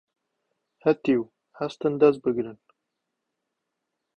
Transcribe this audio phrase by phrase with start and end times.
[0.83, 1.21] هەتیو
[1.59, 2.57] هەستن دەس بگرن